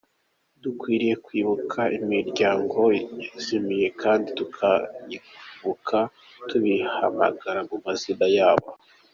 [0.63, 2.79] Dukwiye kwibuka imiryango
[3.25, 5.99] yazimye kandi tukayibuka
[6.47, 8.69] tuyihamagara mu mazina yabo.